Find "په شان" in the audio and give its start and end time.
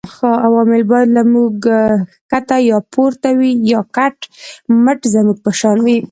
5.45-5.77